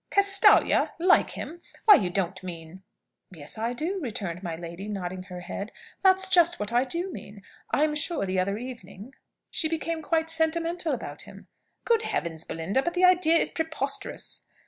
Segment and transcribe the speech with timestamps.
[0.09, 0.93] "Castalia!
[0.97, 1.61] Like him?
[1.85, 2.81] Why, you don't mean?"
[3.29, 5.71] "Yes, I do," returned my lady, nodding her head.
[6.01, 7.43] "That's just what I do mean.
[7.69, 9.13] I'm sure, the other evening,
[9.51, 11.49] she became quite sentimental about him."
[11.85, 12.81] "Good heavens, Belinda!
[12.81, 14.41] But the idea is preposterous."